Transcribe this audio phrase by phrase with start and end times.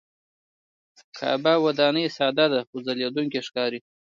[1.17, 3.79] کعبه وداني ساده ده خو ځلېدونکې ښکاري.